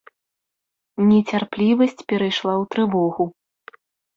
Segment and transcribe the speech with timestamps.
[1.09, 3.23] Нецярплівасць перайшла ў трывогу.